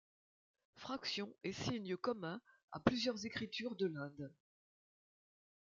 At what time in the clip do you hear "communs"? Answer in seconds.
1.95-2.41